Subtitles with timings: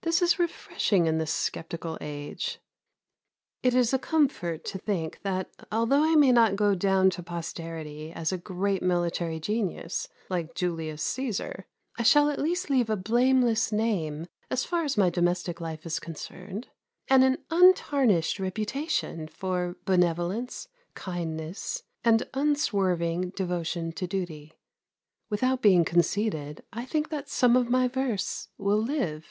[0.00, 2.60] This is refreshing in this sceptical age.
[3.62, 8.10] It is a comfort to think that although I may not go down to posterity
[8.10, 11.64] as a great military genius like Julius Cæsar,
[11.98, 16.00] I shall at least leave a blameless name, as far as my domestic life is
[16.00, 16.68] concerned,
[17.08, 24.54] and an untarnished reputation for benevolence, kindness, and unswerving devotion to duty.
[25.28, 29.24] Without being conceited, I think that some of my verse will live.